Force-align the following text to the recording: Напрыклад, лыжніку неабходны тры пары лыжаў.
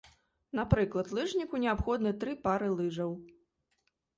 Напрыклад, 0.59 1.11
лыжніку 1.17 1.61
неабходны 1.65 2.15
тры 2.25 2.33
пары 2.49 2.73
лыжаў. 2.81 3.11